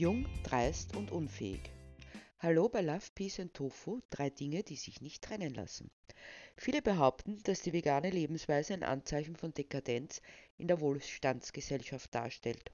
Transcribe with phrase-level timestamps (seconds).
[0.00, 1.60] Jung, dreist und unfähig.
[2.38, 5.90] Hallo bei Love, Peace and Tofu, drei Dinge, die sich nicht trennen lassen.
[6.56, 10.22] Viele behaupten, dass die vegane Lebensweise ein Anzeichen von Dekadenz
[10.56, 12.72] in der Wohlstandsgesellschaft darstellt.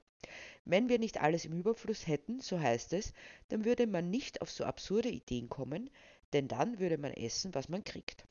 [0.63, 3.11] Wenn wir nicht alles im Überfluss hätten, so heißt es,
[3.49, 5.89] dann würde man nicht auf so absurde Ideen kommen,
[6.31, 8.25] denn dann würde man essen, was man kriegt.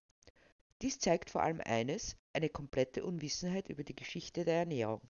[0.81, 5.03] Dies zeigt vor allem eines, eine komplette Unwissenheit über die Geschichte der Ernährung.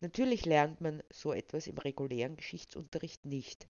[0.00, 3.66] Natürlich lernt man so etwas im regulären Geschichtsunterricht nicht,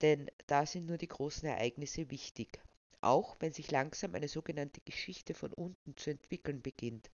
[0.00, 2.60] denn da sind nur die großen Ereignisse wichtig,
[3.00, 7.10] auch wenn sich langsam eine sogenannte Geschichte von unten zu entwickeln beginnt,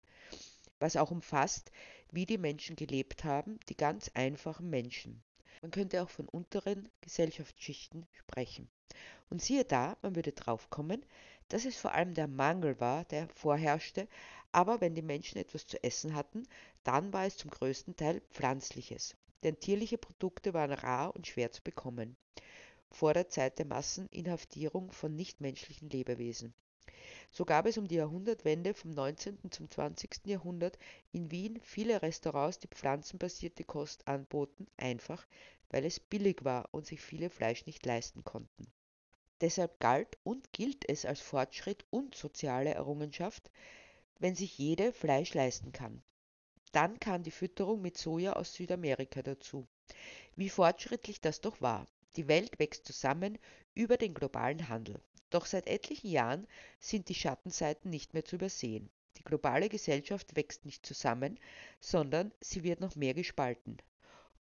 [0.80, 1.72] was auch umfasst,
[2.12, 5.22] wie die Menschen gelebt haben, die ganz einfachen Menschen.
[5.62, 8.70] Man könnte auch von unteren Gesellschaftsschichten sprechen.
[9.30, 11.06] Und siehe da, man würde draufkommen,
[11.50, 14.08] dass es vor allem der Mangel war, der vorherrschte,
[14.54, 16.48] aber wenn die Menschen etwas zu essen hatten,
[16.84, 21.62] dann war es zum größten Teil pflanzliches, denn tierliche Produkte waren rar und schwer zu
[21.62, 22.16] bekommen,
[22.90, 26.54] vor der Zeit der Masseninhaftierung von nichtmenschlichen Lebewesen.
[27.32, 29.52] So gab es um die Jahrhundertwende vom 19.
[29.52, 30.28] zum 20.
[30.28, 30.78] Jahrhundert
[31.12, 35.28] in Wien viele Restaurants, die pflanzenbasierte Kost anboten, einfach
[35.74, 38.72] weil es billig war und sich viele Fleisch nicht leisten konnten.
[39.42, 43.50] Deshalb galt und gilt es als Fortschritt und soziale Errungenschaft,
[44.20, 46.04] wenn sich jede Fleisch leisten kann.
[46.72, 49.68] Dann kam die Fütterung mit Soja aus Südamerika dazu.
[50.36, 51.86] Wie fortschrittlich das doch war.
[52.16, 53.38] Die Welt wächst zusammen
[53.76, 55.00] über den globalen Handel.
[55.30, 56.48] Doch seit etlichen Jahren
[56.80, 58.90] sind die Schattenseiten nicht mehr zu übersehen.
[59.18, 61.40] Die globale Gesellschaft wächst nicht zusammen,
[61.80, 63.78] sondern sie wird noch mehr gespalten.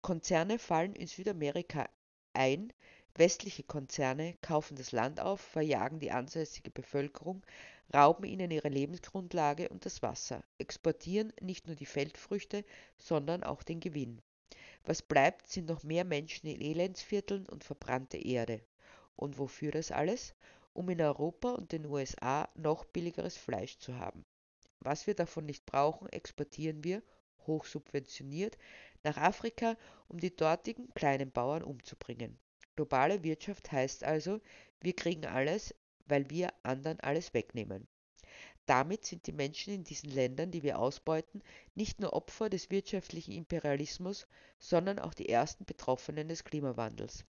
[0.01, 1.89] Konzerne fallen in Südamerika
[2.33, 2.73] ein,
[3.15, 7.45] westliche Konzerne kaufen das Land auf, verjagen die ansässige Bevölkerung,
[7.93, 12.63] rauben ihnen ihre Lebensgrundlage und das Wasser, exportieren nicht nur die Feldfrüchte,
[12.97, 14.21] sondern auch den Gewinn.
[14.83, 18.61] Was bleibt, sind noch mehr Menschen in Elendsvierteln und verbrannte Erde.
[19.15, 20.33] Und wofür das alles?
[20.73, 24.25] Um in Europa und den USA noch billigeres Fleisch zu haben.
[24.79, 27.03] Was wir davon nicht brauchen, exportieren wir,
[27.45, 28.57] hochsubventioniert,
[29.03, 32.39] nach Afrika, um die dortigen kleinen Bauern umzubringen.
[32.75, 34.39] Globale Wirtschaft heißt also,
[34.79, 35.75] wir kriegen alles,
[36.11, 37.87] weil wir anderen alles wegnehmen.
[38.67, 41.41] Damit sind die Menschen in diesen Ländern, die wir ausbeuten,
[41.73, 44.27] nicht nur Opfer des wirtschaftlichen Imperialismus,
[44.59, 47.25] sondern auch die ersten Betroffenen des Klimawandels.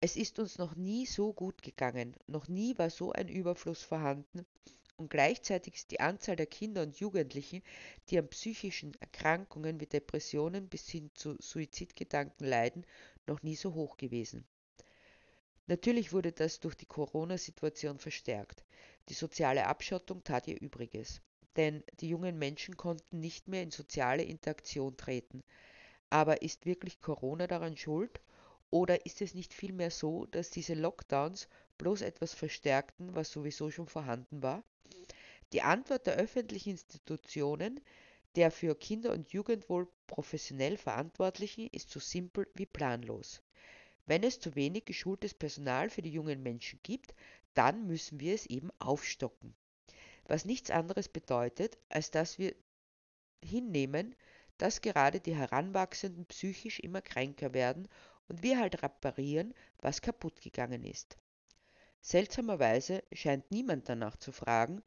[0.00, 4.44] Es ist uns noch nie so gut gegangen, noch nie war so ein Überfluss vorhanden
[4.96, 7.62] und gleichzeitig ist die Anzahl der Kinder und Jugendlichen,
[8.08, 12.84] die an psychischen Erkrankungen wie Depressionen bis hin zu Suizidgedanken leiden,
[13.26, 14.44] noch nie so hoch gewesen.
[15.72, 18.62] Natürlich wurde das durch die Corona-Situation verstärkt.
[19.08, 21.22] Die soziale Abschottung tat ihr Übriges.
[21.56, 25.42] Denn die jungen Menschen konnten nicht mehr in soziale Interaktion treten.
[26.10, 28.20] Aber ist wirklich Corona daran schuld?
[28.68, 33.88] Oder ist es nicht vielmehr so, dass diese Lockdowns bloß etwas verstärkten, was sowieso schon
[33.88, 34.62] vorhanden war?
[35.54, 37.80] Die Antwort der öffentlichen Institutionen,
[38.36, 43.40] der für Kinder- und Jugendwohl professionell Verantwortlichen, ist so simpel wie planlos.
[44.06, 47.14] Wenn es zu wenig geschultes Personal für die jungen Menschen gibt,
[47.54, 49.54] dann müssen wir es eben aufstocken.
[50.24, 52.54] Was nichts anderes bedeutet, als dass wir
[53.44, 54.14] hinnehmen,
[54.58, 57.88] dass gerade die Heranwachsenden psychisch immer kränker werden
[58.28, 61.18] und wir halt reparieren, was kaputt gegangen ist.
[62.00, 64.82] Seltsamerweise scheint niemand danach zu fragen,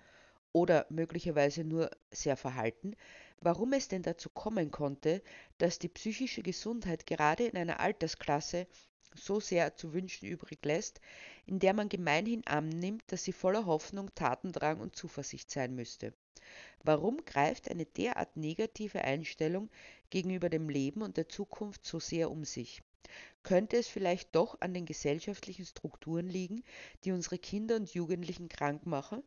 [0.56, 2.96] oder möglicherweise nur sehr verhalten,
[3.42, 5.22] warum es denn dazu kommen konnte,
[5.58, 8.66] dass die psychische Gesundheit gerade in einer Altersklasse
[9.14, 11.02] so sehr zu wünschen übrig lässt,
[11.46, 16.14] in der man gemeinhin annimmt, dass sie voller Hoffnung, Tatendrang und Zuversicht sein müsste.
[16.86, 19.70] Warum greift eine derart negative Einstellung
[20.10, 22.82] gegenüber dem Leben und der Zukunft so sehr um sich?
[23.44, 26.64] Könnte es vielleicht doch an den gesellschaftlichen Strukturen liegen,
[27.04, 29.22] die unsere Kinder und Jugendlichen krank machen?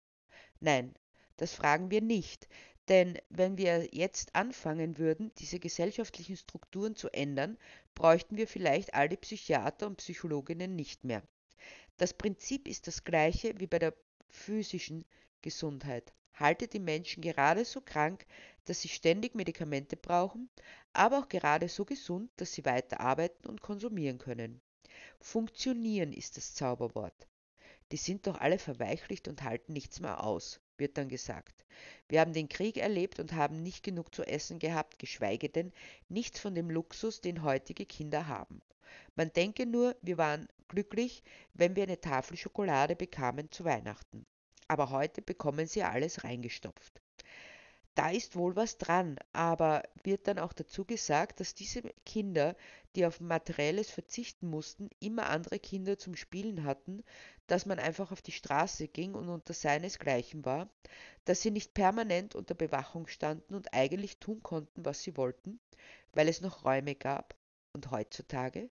[0.61, 0.94] Nein,
[1.38, 2.49] das fragen wir nicht,
[2.88, 7.58] denn wenn wir jetzt anfangen würden, diese gesellschaftlichen Strukturen zu ändern,
[7.94, 11.23] bräuchten wir vielleicht all die Psychiater und Psychologinnen nicht mehr.
[11.99, 13.94] Das Prinzip ist das gleiche wie bei der
[14.29, 15.05] physischen
[15.43, 16.12] Gesundheit.
[16.35, 18.25] Haltet die Menschen gerade so krank,
[18.64, 20.49] dass sie ständig Medikamente brauchen,
[20.93, 24.61] aber auch gerade so gesund, dass sie weiter arbeiten und konsumieren können.
[25.20, 27.27] Funktionieren ist das Zauberwort.
[27.93, 31.64] Die sind doch alle verweichlicht und halten nichts mehr aus wird dann gesagt.
[32.08, 35.73] Wir haben den Krieg erlebt und haben nicht genug zu essen gehabt, geschweige denn
[36.08, 38.62] nichts von dem Luxus, den heutige Kinder haben.
[39.14, 41.23] Man denke nur, wir waren glücklich,
[41.55, 44.26] wenn wir eine Tafel Schokolade bekamen zu Weihnachten.
[44.67, 47.00] Aber heute bekommen sie alles reingestopft.
[47.99, 52.55] Da ist wohl was dran, aber wird dann auch dazu gesagt, dass diese Kinder,
[52.95, 57.03] die auf materielles verzichten mussten, immer andere Kinder zum Spielen hatten,
[57.49, 60.69] dass man einfach auf die Straße ging und unter seinesgleichen war,
[61.25, 65.59] dass sie nicht permanent unter Bewachung standen und eigentlich tun konnten, was sie wollten,
[66.12, 67.35] weil es noch Räume gab
[67.73, 68.71] und heutzutage?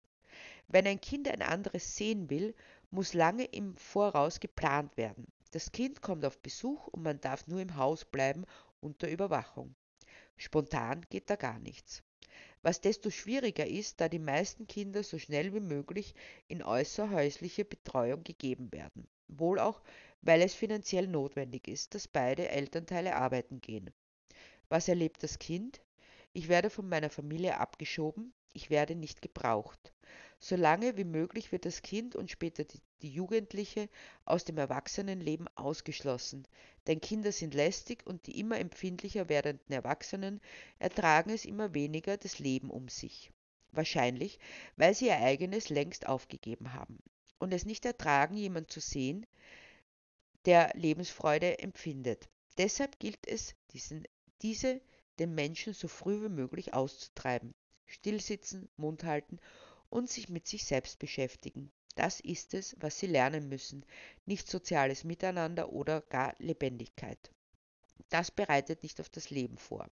[0.70, 2.56] Wenn ein Kind ein anderes sehen will,
[2.92, 5.28] muss lange im Voraus geplant werden.
[5.52, 8.46] Das Kind kommt auf Besuch und man darf nur im Haus bleiben
[8.80, 9.76] unter Überwachung.
[10.36, 12.04] Spontan geht da gar nichts.
[12.62, 16.14] Was desto schwieriger ist, da die meisten Kinder so schnell wie möglich
[16.48, 19.08] in äußerhäusliche Betreuung gegeben werden.
[19.28, 19.82] Wohl auch,
[20.22, 23.92] weil es finanziell notwendig ist, dass beide Elternteile arbeiten gehen.
[24.70, 25.82] Was erlebt das Kind?
[26.34, 29.94] Ich werde von meiner Familie abgeschoben, ich werde nicht gebraucht.
[30.39, 33.88] So lange wie möglich wird das Kind und später die, die Jugendliche
[34.25, 36.48] aus dem Erwachsenenleben ausgeschlossen,
[36.88, 40.42] denn Kinder sind lästig und die immer empfindlicher werdenden Erwachsenen
[40.80, 43.31] ertragen es immer weniger das Leben um sich.
[43.71, 44.39] Wahrscheinlich,
[44.75, 46.98] weil sie ihr eigenes längst aufgegeben haben
[47.38, 49.27] und es nicht ertragen, jemand zu sehen,
[50.45, 52.27] der Lebensfreude empfindet.
[52.57, 54.07] Deshalb gilt es, diesen,
[54.42, 54.81] diese
[55.19, 57.54] den Menschen so früh wie möglich auszutreiben.
[57.88, 59.39] Stillsitzen, Mund halten
[59.89, 61.72] und sich mit sich selbst beschäftigen.
[61.95, 63.84] Das ist es, was sie lernen müssen,
[64.25, 67.31] nicht soziales Miteinander oder gar Lebendigkeit.
[68.10, 69.89] Das bereitet nicht auf das Leben vor.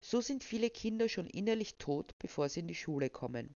[0.00, 3.54] So sind viele Kinder schon innerlich tot, bevor sie in die Schule kommen.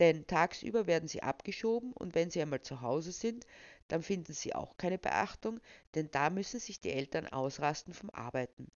[0.00, 3.46] Denn tagsüber werden sie abgeschoben und wenn sie einmal zu Hause sind,
[3.86, 5.60] dann finden sie auch keine Beachtung,
[5.94, 8.72] denn da müssen sich die Eltern ausrasten vom Arbeiten.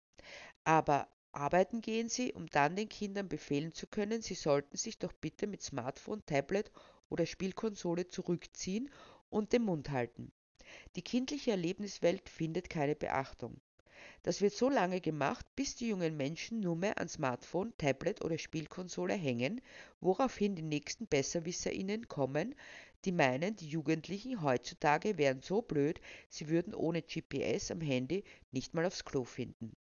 [0.64, 5.12] Aber Arbeiten gehen sie, um dann den Kindern befehlen zu können, sie sollten sich doch
[5.12, 6.70] bitte mit Smartphone, Tablet
[7.08, 8.90] oder Spielkonsole zurückziehen
[9.30, 10.32] und den Mund halten.
[10.96, 13.60] Die kindliche Erlebniswelt findet keine Beachtung.
[14.22, 18.38] Das wird so lange gemacht, bis die jungen Menschen nur mehr an Smartphone, Tablet oder
[18.38, 19.60] Spielkonsole hängen,
[20.00, 22.54] woraufhin die nächsten BesserwisserInnen kommen,
[23.04, 28.74] die meinen, die Jugendlichen heutzutage wären so blöd, sie würden ohne GPS am Handy nicht
[28.74, 29.76] mal aufs Klo finden.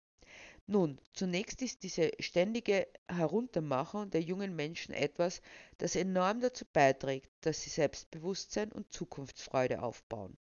[0.71, 5.41] Nun, zunächst ist diese ständige Heruntermachung der jungen Menschen etwas,
[5.79, 10.37] das enorm dazu beiträgt, dass sie Selbstbewusstsein und Zukunftsfreude aufbauen.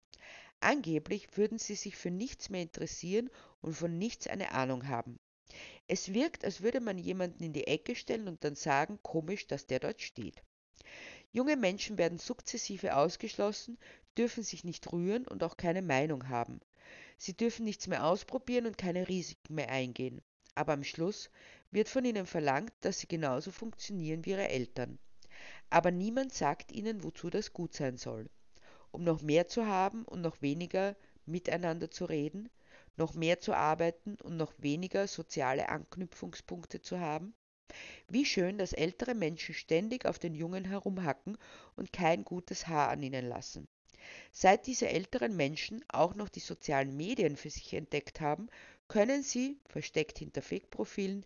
[0.60, 3.28] Angeblich würden sie sich für nichts mehr interessieren
[3.60, 5.20] und von nichts eine Ahnung haben.
[5.88, 9.66] Es wirkt, als würde man jemanden in die Ecke stellen und dann sagen, komisch, dass
[9.66, 10.42] der dort steht.
[11.32, 13.76] Junge Menschen werden sukzessive ausgeschlossen,
[14.16, 16.62] dürfen sich nicht rühren und auch keine Meinung haben.
[17.16, 20.22] Sie dürfen nichts mehr ausprobieren und keine Risiken mehr eingehen.
[20.54, 21.30] Aber am Schluss
[21.70, 24.98] wird von ihnen verlangt, dass sie genauso funktionieren wie ihre Eltern.
[25.70, 28.30] Aber niemand sagt ihnen, wozu das gut sein soll.
[28.92, 30.96] Um noch mehr zu haben und noch weniger
[31.26, 32.48] miteinander zu reden,
[32.96, 37.34] noch mehr zu arbeiten und noch weniger soziale Anknüpfungspunkte zu haben?
[38.08, 41.36] Wie schön, dass ältere Menschen ständig auf den Jungen herumhacken
[41.76, 43.66] und kein gutes Haar an ihnen lassen.
[44.32, 48.48] Seit diese älteren Menschen auch noch die sozialen Medien für sich entdeckt haben,
[48.88, 51.24] können sie, versteckt hinter Fake-Profilen,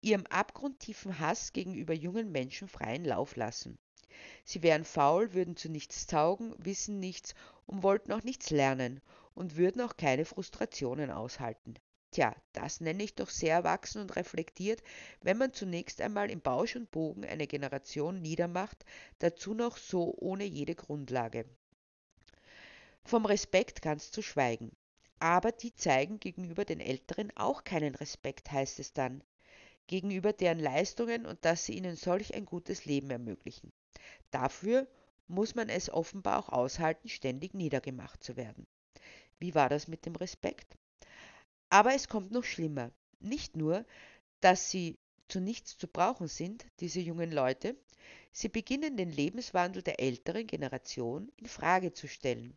[0.00, 3.78] ihrem abgrundtiefen Hass gegenüber jungen Menschen freien Lauf lassen.
[4.44, 7.34] Sie wären faul, würden zu nichts taugen, wissen nichts
[7.66, 9.00] und wollten auch nichts lernen
[9.34, 11.74] und würden auch keine Frustrationen aushalten.
[12.10, 14.82] Tja, das nenne ich doch sehr erwachsen und reflektiert,
[15.20, 18.84] wenn man zunächst einmal im Bausch und Bogen eine Generation niedermacht,
[19.18, 21.44] dazu noch so ohne jede Grundlage.
[23.04, 24.72] Vom Respekt ganz zu schweigen.
[25.18, 29.22] Aber die zeigen gegenüber den Älteren auch keinen Respekt, heißt es dann,
[29.86, 33.72] gegenüber deren Leistungen und dass sie ihnen solch ein gutes Leben ermöglichen.
[34.30, 34.88] Dafür
[35.28, 38.66] muss man es offenbar auch aushalten, ständig niedergemacht zu werden.
[39.38, 40.76] Wie war das mit dem Respekt?
[41.68, 42.90] Aber es kommt noch schlimmer.
[43.20, 43.84] Nicht nur,
[44.40, 47.76] dass sie zu nichts zu brauchen sind, diese jungen Leute,
[48.34, 52.54] sie beginnen den Lebenswandel der älteren Generation in Frage zu stellen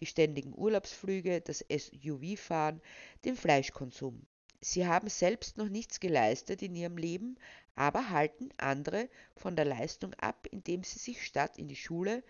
[0.00, 2.80] die ständigen Urlaubsflüge, das SUV-Fahren,
[3.24, 4.26] den Fleischkonsum.
[4.62, 7.38] Sie haben selbst noch nichts geleistet in ihrem Leben,
[7.74, 12.22] aber halten andere von der Leistung ab, indem sie sich statt in die Schule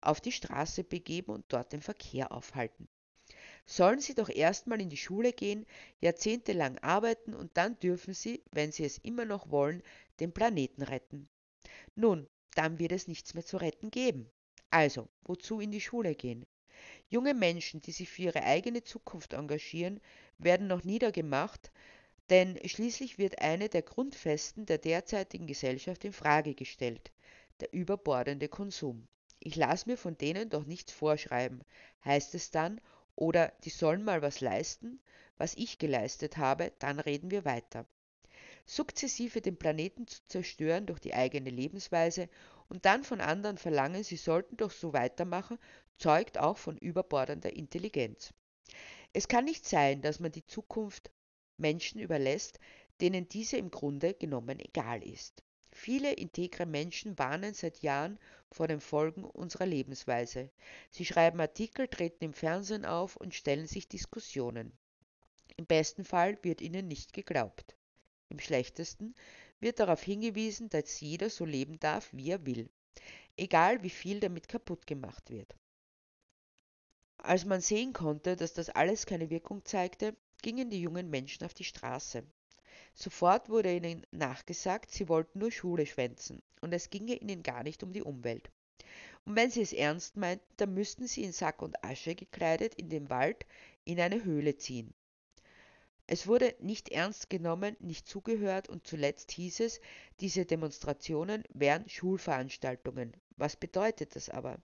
[0.00, 2.88] auf die Straße begeben und dort den Verkehr aufhalten.
[3.66, 5.66] Sollen sie doch erstmal in die Schule gehen,
[6.00, 9.82] jahrzehntelang arbeiten und dann dürfen sie, wenn sie es immer noch wollen,
[10.20, 11.28] den Planeten retten.
[11.94, 14.30] Nun, dann wird es nichts mehr zu retten geben.
[14.70, 16.46] Also, wozu in die Schule gehen?
[17.08, 20.00] Junge Menschen, die sich für ihre eigene Zukunft engagieren,
[20.38, 21.72] werden noch niedergemacht,
[22.30, 27.10] denn schließlich wird eine der Grundfesten der derzeitigen Gesellschaft in Frage gestellt,
[27.60, 29.08] der überbordende Konsum.
[29.40, 31.62] Ich lasse mir von denen doch nichts vorschreiben,
[32.04, 32.80] heißt es dann,
[33.16, 35.00] oder die sollen mal was leisten,
[35.38, 37.86] was ich geleistet habe, dann reden wir weiter.
[38.70, 42.28] Sukzessive den Planeten zu zerstören durch die eigene Lebensweise
[42.68, 45.58] und dann von anderen verlangen, sie sollten doch so weitermachen,
[45.96, 48.34] zeugt auch von überbordender Intelligenz.
[49.14, 51.10] Es kann nicht sein, dass man die Zukunft
[51.56, 52.60] Menschen überlässt,
[53.00, 55.42] denen diese im Grunde genommen egal ist.
[55.72, 58.18] Viele integre Menschen warnen seit Jahren
[58.52, 60.50] vor den Folgen unserer Lebensweise.
[60.90, 64.72] Sie schreiben Artikel, treten im Fernsehen auf und stellen sich Diskussionen.
[65.56, 67.77] Im besten Fall wird ihnen nicht geglaubt.
[68.30, 69.14] Im schlechtesten
[69.60, 72.68] wird darauf hingewiesen, dass jeder so leben darf, wie er will,
[73.36, 75.56] egal wie viel damit kaputt gemacht wird.
[77.18, 81.54] Als man sehen konnte, dass das alles keine Wirkung zeigte, gingen die jungen Menschen auf
[81.54, 82.24] die Straße.
[82.94, 87.82] Sofort wurde ihnen nachgesagt, sie wollten nur Schule schwänzen und es ginge ihnen gar nicht
[87.82, 88.50] um die Umwelt.
[89.24, 92.88] Und wenn sie es ernst meinten, dann müssten sie in Sack und Asche gekleidet in
[92.88, 93.46] den Wald
[93.84, 94.94] in eine Höhle ziehen.
[96.10, 99.78] Es wurde nicht ernst genommen, nicht zugehört und zuletzt hieß es,
[100.20, 103.14] diese Demonstrationen wären Schulveranstaltungen.
[103.36, 104.58] Was bedeutet das aber?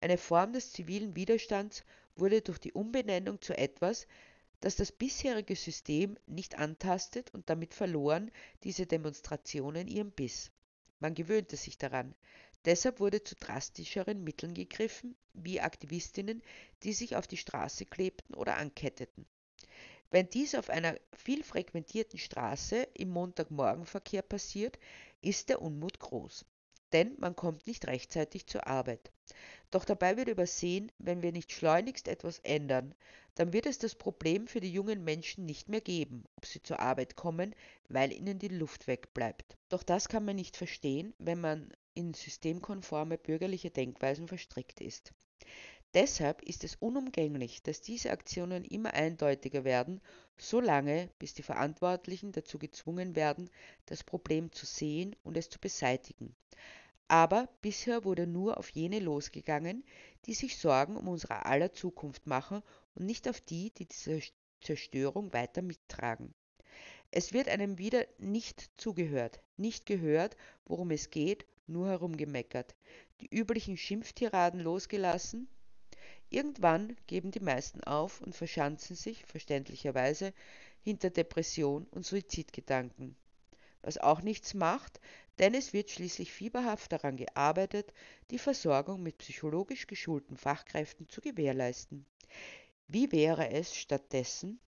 [0.00, 1.84] Eine Form des zivilen Widerstands
[2.16, 4.08] wurde durch die Umbenennung zu etwas,
[4.60, 8.32] das das bisherige System nicht antastet und damit verloren
[8.64, 10.50] diese Demonstrationen ihren Biss.
[10.98, 12.16] Man gewöhnte sich daran.
[12.64, 16.42] Deshalb wurde zu drastischeren Mitteln gegriffen, wie Aktivistinnen,
[16.82, 19.24] die sich auf die Straße klebten oder anketteten.
[20.12, 24.78] Wenn dies auf einer viel frequentierten Straße im Montagmorgenverkehr passiert,
[25.20, 26.44] ist der Unmut groß.
[26.92, 29.12] Denn man kommt nicht rechtzeitig zur Arbeit.
[29.70, 32.96] Doch dabei wird übersehen, wenn wir nicht schleunigst etwas ändern,
[33.36, 36.80] dann wird es das Problem für die jungen Menschen nicht mehr geben, ob sie zur
[36.80, 37.54] Arbeit kommen,
[37.88, 39.56] weil ihnen die Luft wegbleibt.
[39.68, 45.12] Doch das kann man nicht verstehen, wenn man in systemkonforme bürgerliche Denkweisen verstrickt ist.
[45.92, 50.00] Deshalb ist es unumgänglich, dass diese Aktionen immer eindeutiger werden,
[50.38, 53.50] solange bis die Verantwortlichen dazu gezwungen werden,
[53.86, 56.36] das Problem zu sehen und es zu beseitigen.
[57.08, 59.82] Aber bisher wurde nur auf jene losgegangen,
[60.26, 62.62] die sich Sorgen um unsere aller Zukunft machen
[62.94, 64.20] und nicht auf die, die diese
[64.60, 66.34] Zerstörung weiter mittragen.
[67.10, 72.76] Es wird einem wieder nicht zugehört, nicht gehört, worum es geht, nur herumgemeckert,
[73.20, 75.48] die üblichen Schimpftiraden losgelassen,
[76.32, 80.32] Irgendwann geben die meisten auf und verschanzen sich, verständlicherweise,
[80.82, 83.16] hinter Depression und Suizidgedanken.
[83.82, 85.00] Was auch nichts macht,
[85.40, 87.92] denn es wird schließlich fieberhaft daran gearbeitet,
[88.30, 92.06] die Versorgung mit psychologisch geschulten Fachkräften zu gewährleisten.
[92.86, 94.60] Wie wäre es stattdessen,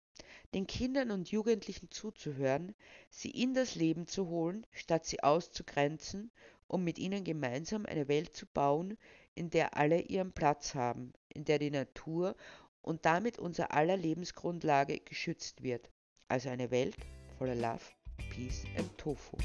[0.55, 2.75] den Kindern und Jugendlichen zuzuhören,
[3.09, 6.31] sie in das Leben zu holen, statt sie auszugrenzen,
[6.67, 8.99] um mit ihnen gemeinsam eine Welt zu bauen,
[9.35, 12.37] in der alle ihren Platz haben, in der die Natur
[12.81, 15.91] und damit unser aller Lebensgrundlage geschützt wird.
[16.29, 16.97] Also eine Welt
[17.39, 17.83] voller Love,
[18.31, 19.37] Peace and Tofu.